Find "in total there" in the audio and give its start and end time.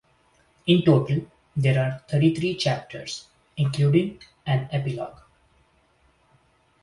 0.65-1.79